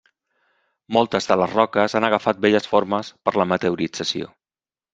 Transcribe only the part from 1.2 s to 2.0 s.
de les roques